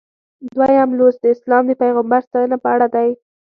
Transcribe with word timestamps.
دویم 0.55 0.89
لوست 0.97 1.19
د 1.21 1.25
اسلام 1.35 1.63
د 1.67 1.71
پیغمبر 1.81 2.21
ستاینه 2.27 2.57
په 2.63 2.67
اړه 2.75 2.87
دی. 2.95 3.09